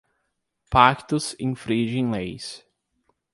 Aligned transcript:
Pactos 0.71 1.31
infringem 1.47 2.09
leis. 2.17 2.47